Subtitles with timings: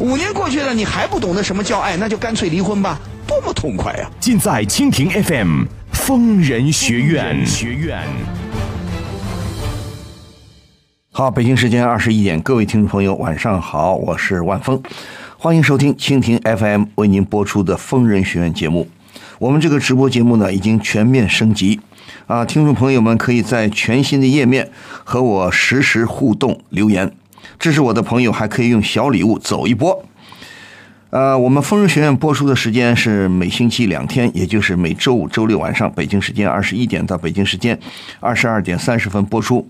[0.00, 2.98] 五年过去了，你还不懂得什么叫爱，那就干脆离婚吧，
[3.28, 5.62] 多么痛快呀、尽在蜻蜓 FM
[5.92, 7.46] 疯人学院。
[7.46, 8.02] 学院。
[11.12, 14.82] 好，北京时间二十一点，各位听众朋友，晚上好，我是万峰，
[15.38, 18.88] 欢迎收听蜻蜓 FM 为您播出的疯人学院节目。
[19.38, 21.80] 我们这个直播节目呢，已经全面升级
[22.26, 24.72] 啊，听众朋友们可以在全新的页面
[25.04, 27.12] 和我实时互动留言，
[27.58, 30.04] 支持我的朋友还可以用小礼物走一波。
[31.10, 37.78] 呃，我们疯人学院播出的时间是每星期两天，也就是每周五、周六晚上，北京时间二十一点到北京时间
[38.18, 39.68] 二十二点三十分播出。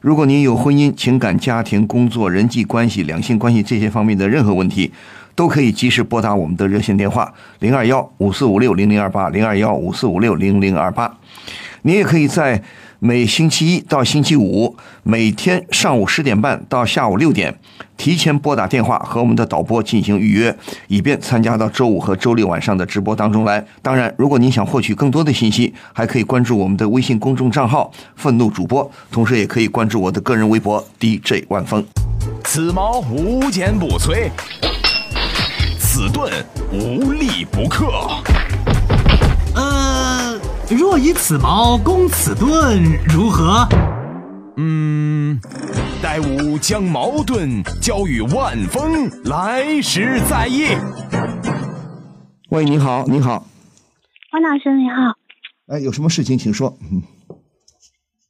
[0.00, 4.92] 如果您有婚姻、情感、家庭、工作、人际关系、两性关系这些方面的任何问题，
[5.34, 11.12] 都可以及时拨打我们的热线电话零二幺五四五六零零二八零二幺五四五六零零二八。
[11.82, 12.62] 您也可以在
[13.04, 17.52] 每星期一到星期五每天上午十点半到下午六点
[17.96, 23.66] 提前拨打电话和我们的导播进行预约，以便参加到周五和周六晚上的直播当中来。
[23.82, 31.84] 当然，如果您想获取更多的信息，还可以关注我们的微信公众账号“愤怒主播”，同时也可以关注我的个人微博 DJ 万峰。
[32.44, 34.30] 此矛无坚不摧，
[35.76, 36.32] 此盾
[36.70, 37.90] 无力不克。
[40.72, 43.68] 呃，若以此矛攻此盾，如何？
[44.56, 45.38] 嗯，
[46.02, 50.68] 待吾将矛盾交与万峰，来时再议。
[52.48, 53.46] 喂，你好，你好，
[54.32, 55.14] 王老师你好，
[55.66, 56.74] 哎，有什么事情请说。
[56.90, 57.02] 嗯，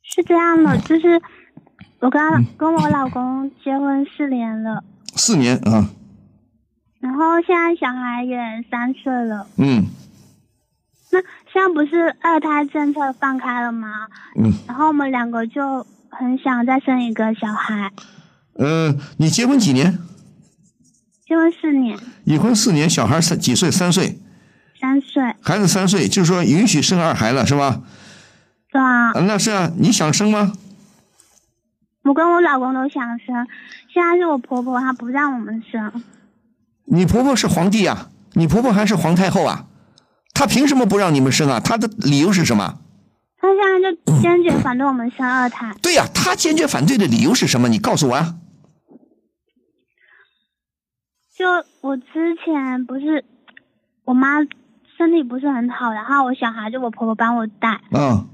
[0.03, 1.23] 是这样的，就是
[2.01, 4.83] 我跟他跟我老公结婚四年了，
[5.15, 5.89] 四年啊，
[6.99, 8.37] 然后现在小孩也
[8.69, 9.87] 三岁了，嗯
[11.13, 14.09] 那现在不是二胎政策放开了吗？
[14.35, 17.93] 嗯，然后我们两个就很想再生一个小孩，
[18.59, 19.99] 嗯，你结婚几年？
[21.27, 23.71] 结婚四年，已婚四年，小孩三几岁？
[23.71, 24.19] 三岁，
[24.81, 27.83] 三岁，孩子三岁，就是说允许生二孩了，是吧？
[28.71, 30.53] 对啊，啊，那是啊，你想生吗？
[32.05, 33.47] 我跟我老公都想生，
[33.93, 36.03] 现在是我婆婆她不让我们生，
[36.87, 39.67] 你婆婆是皇帝啊，你婆婆还是皇太后啊，
[40.35, 41.61] 她凭什么不让你们生啊？
[41.61, 42.79] 他的理由是什么？
[43.39, 45.75] 他现在就坚决反对我们生二胎。
[45.83, 47.69] 对呀、他坚决反对的理由是什么？
[47.69, 48.37] 你告诉我啊。
[51.37, 51.47] 就
[51.81, 53.25] 我之前不是
[54.05, 54.39] 我妈
[54.97, 57.81] 身体不是很好，然后我小孩就我婆婆帮我带。
[57.91, 58.29] 嗯、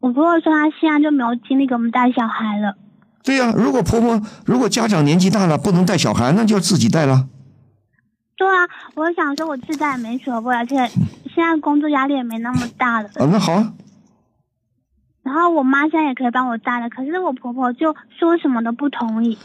[0.00, 2.76] 我婆婆说她现在就没有精力给我们带小孩了。
[3.22, 7.28] 对呀、如果婆婆如果家长年纪大了不能带小孩，那就要自己带了。
[8.38, 10.76] 对啊，我想说我自在也没学过，而且
[11.34, 13.08] 现在工作压力也没那么大了。
[13.16, 13.72] 啊，那好啊，
[15.24, 19.36] 然后我妈现在也可以帮我带了，可是我婆婆就说什么都不同意。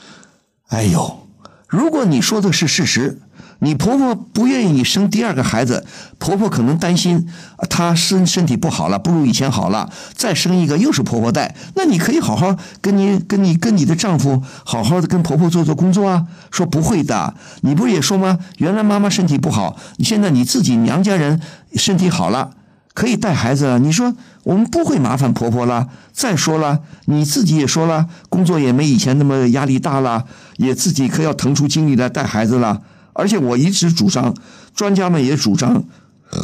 [0.69, 1.27] 哎呦，
[1.67, 3.17] 如果你说的是事实，
[3.59, 5.85] 你婆婆不愿意你生第二个孩子，
[6.17, 7.27] 婆婆可能担心
[7.69, 16.25] 她身身体不好了，不如以前好了，再生一个又是婆婆带，那你可以好好跟你跟你跟你的丈夫好好的跟婆婆做做工作啊。
[16.51, 18.39] 说不会的，你不是也说吗？
[18.57, 21.41] 原来妈妈身体不好，你现在你自己娘家人
[21.75, 22.51] 身体好了。
[22.95, 23.79] 可以带孩子了！
[23.79, 24.13] 你说
[24.43, 25.87] 我们不会麻烦婆婆了。
[26.11, 30.25] 再说了，你自己也说了，工作也没以前那么压力大了，
[30.57, 32.81] 也自己可要腾出精力来带孩子了。
[33.13, 34.35] 而且我一直主张，
[34.75, 35.83] 专家们也主张，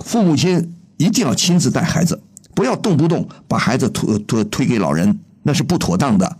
[0.06, 2.22] 父母亲一定要亲自带孩子，
[2.56, 6.38] 不要动不动把孩子推推推给老人，那是不妥当的，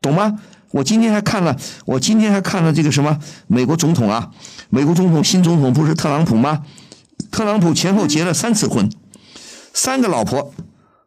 [0.00, 0.38] 懂吗？
[0.72, 3.18] 我今天还看了，我今天还看了这个什么
[3.48, 4.30] 美国总统啊，
[4.68, 6.62] 美国总统新总统不是特朗普吗？
[7.30, 8.88] 特朗普前后结了三次婚。
[9.74, 10.52] 三个老婆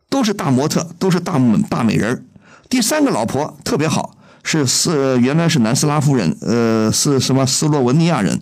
[0.09, 2.25] 都是大模特，都是大美大美人。
[2.69, 8.41] 第三个老婆特别好，是斯原来是南斯拉夫人，呃，是什么斯洛文尼亚人，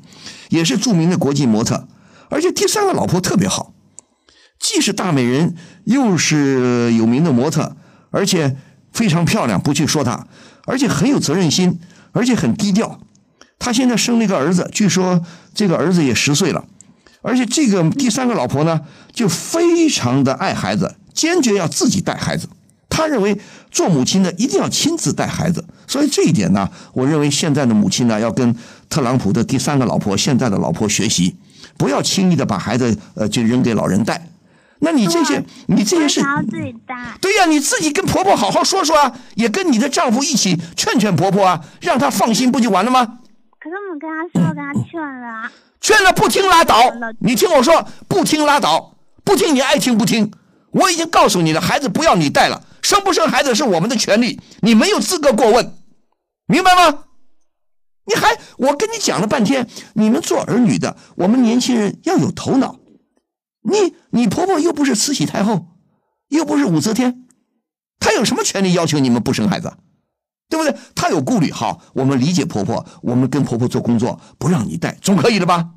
[0.49, 1.87] 也是著名的国际模特。
[2.29, 3.73] 而且第三个老婆特别好，
[4.59, 7.75] 既是大美人，又是有名的模特，
[8.09, 8.57] 而且
[8.91, 10.27] 非常漂亮，不去说她，
[10.65, 11.79] 而且很有责任心，
[12.11, 12.99] 而且很低调。
[13.59, 15.23] 她现在生了一个儿子，据说
[15.53, 16.65] 这个儿子也十岁了。
[17.21, 18.81] 而且这个第三个老婆呢，
[19.13, 22.49] 就非常的爱孩子，坚决要自己带孩子。
[22.89, 23.39] 他认为
[23.69, 28.55] 做母亲的一定要亲自带孩子，所以这一点呢，我认为现在的母亲呢，要跟
[28.89, 31.35] 特朗普的第三个老婆现在的老婆学习，
[31.75, 34.25] 不要轻易的把孩子呃就扔给老人带。
[34.79, 36.21] 那你这些你这些事。
[37.19, 43.19] 对呀，你自己跟婆婆好好说说啊，也跟你的丈夫一起劝劝婆婆啊，让她放心，不就完了吗？
[43.59, 45.51] 可是我们跟她说，跟她劝了啊。
[45.81, 46.79] 劝了不听拉倒，
[47.19, 48.95] 你听我说，不听拉倒，
[49.25, 50.31] 不听你爱听不听。
[50.71, 55.73] 我已经告诉你了，孩子不要你带了，生不生孩子是我们的权利，你没有资格过问，
[56.51, 57.05] 明白吗？
[58.05, 62.79] 你还我跟你讲了半天，你们做儿女的，我们年轻人要有头脑。
[63.61, 65.67] 你你婆婆又不是慈禧太后，
[66.27, 67.25] 又不是武则天，
[67.99, 69.77] 她有什么权利要求你们不生孩子？
[70.49, 70.77] 对不对？
[70.93, 75.75] 她有顾虑，好，我们理解婆婆，我们跟婆婆做工作，不让你带，总可以了吧？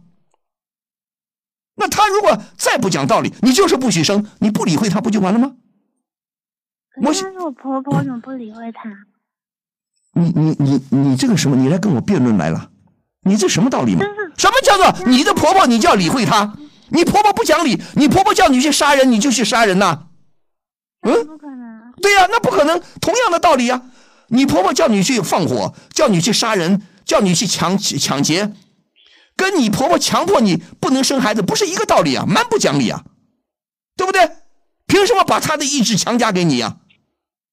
[1.76, 5.56] 那她如果再不讲道理，你就是不许生，你不理会她不就完了吗？
[7.02, 8.90] 我可是我婆婆，我怎么不理会她？
[10.14, 11.56] 你你你你这个什么？
[11.56, 12.70] 你来跟我辩论来了？
[13.26, 14.04] 你这什么道理嘛？
[14.36, 16.56] 什么叫做你的婆婆你就要理会她？
[16.90, 20.06] 你婆婆不讲理，你婆婆叫你去杀人，你就去杀人呐？
[21.06, 21.92] 嗯，不可能。
[22.00, 22.80] 对呀、那不可能。
[23.00, 23.82] 同样的道理呀、
[24.28, 28.52] 你婆婆叫你去放火，叫你去杀人，叫你去抢抢劫，
[29.36, 33.04] 跟你婆婆强迫你不能生孩子，不是一个道理啊，蛮不讲理啊，
[33.96, 34.30] 对不对？
[34.86, 36.76] 凭什么把她的意志强加给你呀、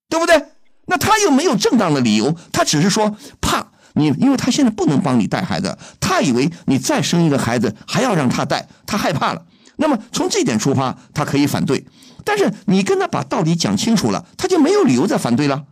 [0.10, 0.44] 对不对？
[0.92, 9.46] 那她又没有正当的理由，她只是说怕你，因为她现在不能帮你带孩子，她以为你再生一个孩子还要让她带，她害怕了。
[9.78, 11.88] 那么从这点出发，她可以反对，
[12.26, 15.64] 但是你跟她把道理讲清楚了，她就没有理由再反对了。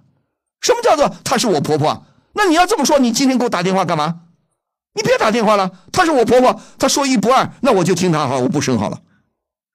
[0.62, 2.06] 什么叫做她是我婆婆？
[2.32, 4.22] 那你要这么说，你今天给我打电话干嘛？
[4.94, 9.02] 你别打电话了，她是我婆婆，她说一不二，那我就听她好，我不生好了。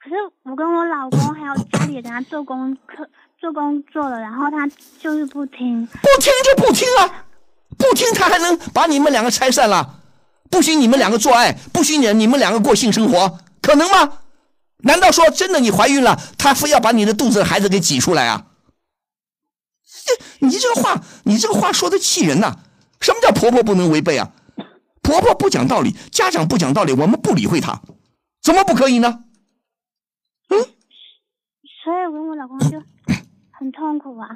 [0.02, 3.08] 可是我跟我老公还有家里给他做功课、
[3.44, 4.67] 做工作了，然后他
[4.99, 5.87] 就是不听。
[5.87, 7.26] 不听就不听啊，
[7.76, 10.00] 不听他还能把你们两个拆散了？
[10.50, 14.20] 不许你们两个做爱，不许你你们两个过性生活，可能吗？
[14.79, 18.46] 难道说真的你怀孕了，他非要把你的肚子的孩子给挤出来啊？
[20.06, 22.56] 这你这个话，你这个话说的气人呐、
[22.99, 24.31] 什么叫婆婆不能违背啊？
[25.02, 27.82] 婆婆不讲道理，家长不讲道理，我们不理会她，
[28.43, 29.20] 怎么不可以呢？
[31.85, 32.82] 所以我跟我老公就
[33.65, 34.29] 很痛苦啊。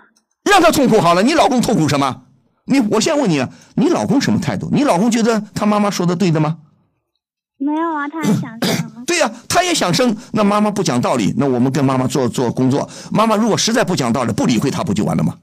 [0.45, 2.23] 让他痛苦好了，你老公痛苦什么？
[2.65, 4.71] 你我现在问你啊，你老公什么态度？
[4.73, 6.59] 你老公觉得他妈妈说的对的吗？
[7.59, 9.05] 没有啊，他也想生。
[9.05, 12.89] 对呀、他也想生，那妈妈不讲道理，那我们跟妈妈做做工作。
[13.11, 15.37] 妈妈如果实在不讲道理，不理会他，不就完了吗？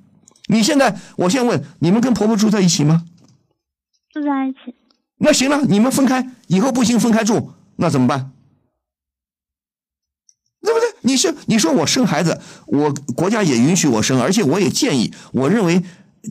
[0.47, 3.03] 你现在，我现在问你们跟婆婆住在一起吗？
[4.11, 4.75] 住在一起，
[5.19, 8.31] 那行了，你们分开，以后不行分开住，那怎么办？
[11.05, 15.81] 你是你说我生孩子，我国家也允许我生，而且我也建议，我认为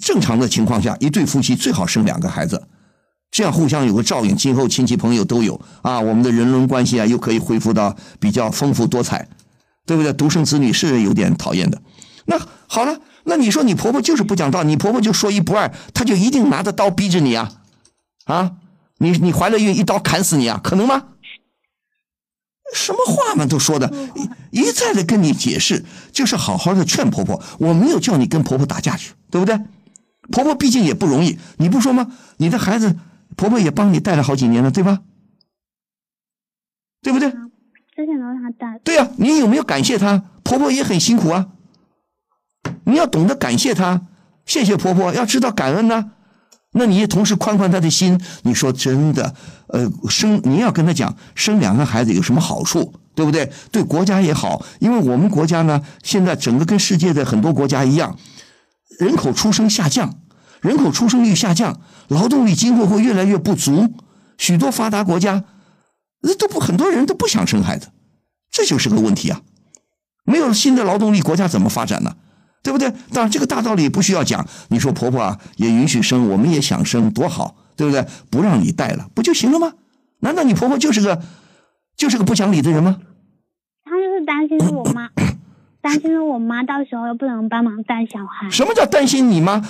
[0.02, 2.66] 正常的情况下，一对夫妻最好生两个孩子，
[3.30, 9.28] 这样互相有个照应，今后亲戚朋友都有啊，我们的人伦关系啊又可以恢复到比较丰富多彩，
[9.86, 10.12] 对不对？
[10.12, 11.80] 独生子女是有点讨厌的。
[12.26, 17.52] 那好了，那你说你婆婆就是不讲道理，你婆婆就说一不二，她就一定拿着刀逼着你啊？
[18.24, 18.52] 啊，
[18.98, 20.60] 你你怀了孕一刀砍死你啊？
[20.62, 21.04] 可能吗？
[22.72, 23.92] 什么话嘛都说的，
[24.50, 27.42] 一一再的跟你解释，就是好好的劝婆婆。
[27.58, 29.60] 我没有叫你跟婆婆打架去，对不对？
[30.30, 32.12] 婆婆毕竟也不容易，你不说吗？
[32.38, 32.96] 你的孩子，
[33.36, 35.00] 婆婆也帮你带了好几年了，对吧？
[37.02, 37.30] 对不对？
[37.30, 38.78] 之前都是他带。
[38.82, 40.24] 对呀、你有没有感谢她？
[40.42, 41.48] 婆婆也很辛苦啊，
[42.84, 44.06] 你要懂得感谢她，
[44.46, 46.12] 谢谢婆婆，要知道感恩呐、
[46.74, 48.20] 那你也同时宽宽他的心。
[48.42, 49.34] 你说真的，
[49.68, 53.50] 呃，生你要跟他讲，生两个孩子有什么好处，对不对？
[53.70, 58.18] 对国家也好，因为我们国家呢，现在整个跟世界的很多国家一样，
[58.98, 60.18] 人口出生下降，
[60.60, 63.94] 人口出生率下降，劳动力今后会越来越不足。
[64.36, 65.44] 许多发达国家，
[66.22, 67.88] 那都不很多人都不想生孩子，
[68.50, 69.40] 这就是个问题啊。
[70.24, 72.16] 没有新的劳动力，国家怎么发展呢？
[72.64, 72.90] 对不对？
[73.12, 74.44] 当然，这个大道理不需要讲。
[74.68, 78.04] 你说婆婆啊，也允许生，我们也想生，多好，对不对？
[78.30, 79.74] 不让你带了，不就行了吗？
[80.20, 81.20] 难道你婆婆就是个
[81.96, 82.96] 就是个不讲理的人吗？
[83.84, 85.10] 她就是担心我妈，
[85.82, 88.48] 担心我妈到时候又不能帮忙带小孩。
[88.50, 89.62] 什么叫担心你妈？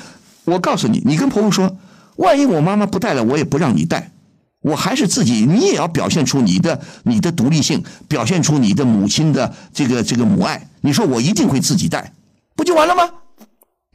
[0.45, 1.77] 我告诉你，你跟婆婆说，
[2.17, 4.13] 万一我妈妈不带了，我也不让你带，
[4.61, 10.69] 我还是自己，你也要表现出你的你的独立性，表现出你的母亲的这个这个母爱。
[10.83, 12.13] 你说我一定会自己带，
[12.54, 13.11] 不就完了吗？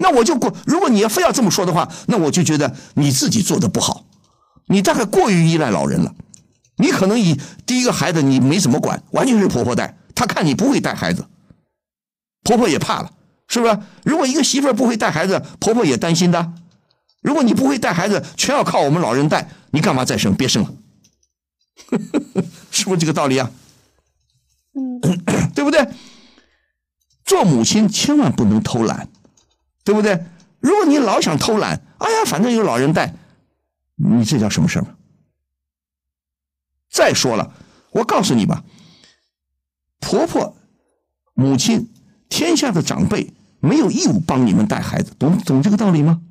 [0.01, 4.05] 那我就过，如果你要非要这么说的话，那我就觉得你自己做的不好，
[4.67, 6.15] 你大概过于依赖老人了。
[6.77, 11.25] 你可能以第一个孩子你没怎么管，完全是婆婆带，她看你不会带孩子，
[12.43, 13.11] 婆婆也怕了，
[13.49, 13.77] 是不是？
[14.05, 16.53] 如果一个媳妇儿不会带孩子，婆婆也担心的。
[17.21, 20.33] 如果你不会带孩子，全要靠我们老人带，你干嘛再生？
[20.33, 20.71] 别生了，
[22.71, 23.51] 是不是这个道理啊？
[24.73, 25.01] 嗯，
[25.53, 25.85] 对不对？
[27.29, 29.07] 做母亲千万不能偷懒，
[29.83, 30.25] 对不对？
[30.59, 33.13] 如果你老想偷懒，哎呀，反正有老人带，
[33.98, 34.88] 你这叫什么事儿？
[36.89, 37.53] 再说了，
[37.91, 38.63] 我告诉你吧，
[40.00, 40.57] 婆婆、
[41.36, 41.91] 母亲、
[42.29, 46.21] 天下的长辈没有义务帮你们带孩子，懂懂这个道理吗？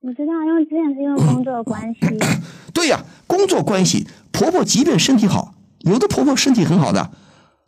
[0.00, 2.00] 我知道，因为之前是因为工作关系。
[2.72, 7.10] 对呀，工作关系，婆婆即便身体好，有的婆婆身体很好的，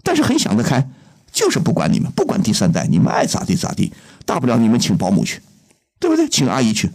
[0.02, 0.88] 但是很想得开，
[1.34, 3.92] 就是不管你们，不管第三代，你们爱咋地咋地，
[4.24, 5.40] 大不了你们请保姆去，
[5.98, 6.28] 对不对？
[6.28, 6.88] 请阿姨去，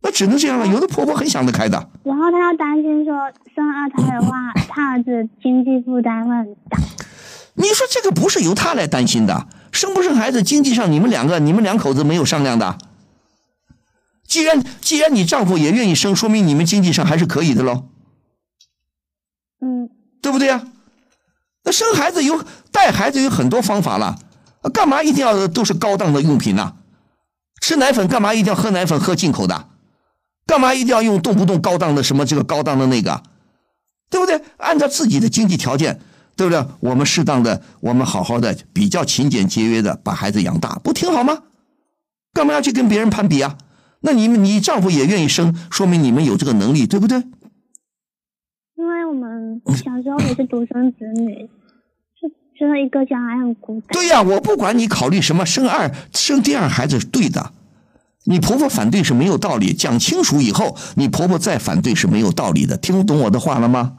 [0.00, 0.66] 那只能这样了。
[0.66, 3.14] 有的婆婆很想得开的，然后她要担心说
[3.54, 6.78] 生二胎的话，她儿子经济负担会很大。
[7.54, 12.78] 你说这个不是由她来担心的，生不生孩子，经济上你们两个，你们两口子没有商量的。
[14.26, 17.84] 既然既然你丈夫也愿意生，说明你们经济上还是可以的喽，
[19.60, 19.90] 嗯，
[20.22, 20.64] 对不对呀？
[21.64, 24.16] 那生孩子有带孩子有很多方法了，
[24.72, 26.74] 干嘛一定要都是高档的用品呢？
[27.60, 29.66] 吃奶粉干嘛一定要喝奶粉喝进口的？
[30.46, 33.22] 干嘛一定要用动不动高档的什么这个高档的那个？
[34.08, 34.40] 对不对？
[34.56, 36.00] 按照自己的经济条件，
[36.34, 36.66] 对不对？
[36.80, 41.38] 我们适当的，我们好好的，比较勤俭节约的把孩子养大，不挺好吗？
[42.32, 43.56] 干嘛要去跟别人攀比啊？
[44.00, 47.22] 那你们你丈夫也愿意生，说明你们有这个能力，对不对？
[49.10, 51.50] 我们小时候也是独生子女，
[52.20, 53.88] 就觉得一个小孩很孤单。
[53.90, 57.52] 对呀，我不管你考虑什么，生二生第二孩子是对的，
[58.24, 63.98] 你婆婆反对是没有道理，讲清楚以后，你婆婆再反对是没有道理的，听懂我的话了吗？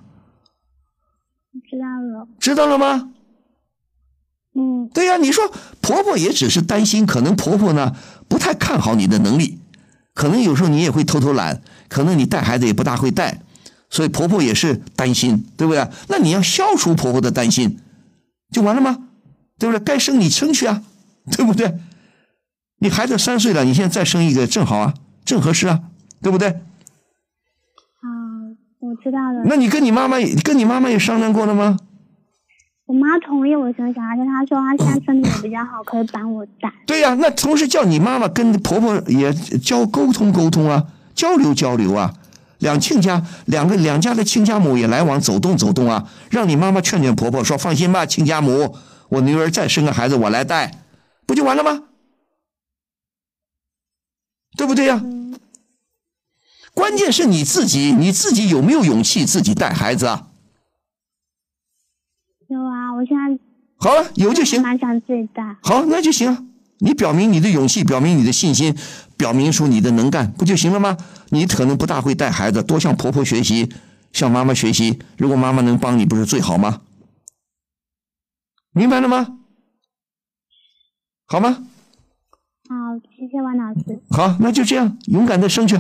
[1.70, 3.12] 知道了，知道了吗？
[4.56, 5.52] 嗯，对呀，你说
[5.82, 7.94] 婆婆也只是担心，可能婆婆呢
[8.30, 9.60] 不太看好你的能力，
[10.14, 13.42] 可能有时候你也会偷偷懒，可能你带孩子也不大会带，
[13.92, 15.88] 所以婆婆也是担心，对不对？
[16.08, 17.78] 那你要消除婆婆的担心，
[18.52, 18.98] 就完了吗？
[19.60, 19.84] 对不对？
[19.84, 20.82] 该生你生去啊，
[21.38, 21.78] 对不对？
[22.80, 25.82] 你孩子三岁了，你现在再生一个正好啊，正合适啊，
[26.22, 26.48] 对不对？
[26.48, 26.58] 啊，
[28.80, 29.44] 我知道了。
[29.46, 31.78] 那你跟你妈妈也跟你妈妈也商量过了吗？
[32.88, 36.74] 我妈同意我生小孩，但她说她现在身体也比较好，可以帮我带。
[36.88, 42.14] 对呀、那同时叫你妈妈跟婆婆也交沟通沟通啊，交流交流啊，
[42.62, 48.76] 两亲家两个两家的亲家母也来往走动走动啊，让你妈妈劝劝婆婆说放心吧，亲家母，
[49.10, 50.84] 我女儿再生个孩子我来带，
[51.26, 51.84] 不就完了吗？
[54.58, 55.40] 对不对呀、嗯，
[56.74, 60.28] 关键是你自己，你自己有没有勇气自己带孩子啊？
[62.48, 63.40] 有啊，我现在
[63.78, 64.62] 好了，有就行。
[64.62, 65.58] 蛮想自己带。
[65.64, 66.44] 好，那就行啊。
[66.80, 68.76] 你表明你的勇气，表明你的信心，
[69.22, 70.98] 表明出你的能干，不就行了吗？
[71.30, 73.72] 你可能不大会带孩子，多向婆婆学习，
[74.12, 74.98] 向妈妈学习。
[75.16, 76.82] 如果妈妈能帮你，不是最好吗？
[78.72, 79.38] 明白了吗？
[81.28, 81.50] 好吗？
[82.68, 82.76] 好，
[83.16, 84.02] 谢谢王老师。
[84.10, 85.80] 好，那就这样，勇敢的生去。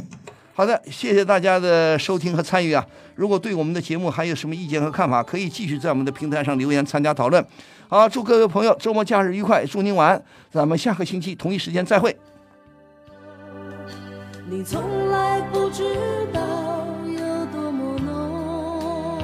[0.56, 2.86] 好的，谢谢大家的收听和参与啊！
[3.16, 7.44] 如果对我们的节目还有什么意见和看法，可以继续在我们的平台上留言参加讨论。
[7.88, 10.24] 好，祝各位朋友周末假日愉快，祝您晚安。
[10.50, 12.16] 咱们下个星期同一时间再会。
[14.50, 15.84] 你从来不知
[16.32, 16.40] 道
[17.04, 17.20] 有
[17.52, 19.20] 多么浓，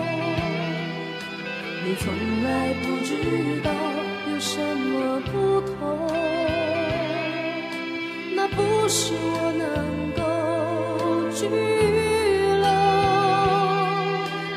[1.82, 2.12] 你从
[2.42, 3.70] 来不知道
[4.30, 5.72] 有什么不同，
[8.36, 9.66] 那不是我能
[10.12, 10.20] 够
[11.32, 11.48] 拘
[12.60, 12.68] 留，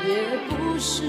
[0.06, 0.12] 也
[0.50, 1.02] 不是